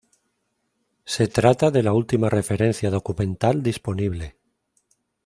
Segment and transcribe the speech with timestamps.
[1.05, 4.35] Se trata de la última referencia documental disponible.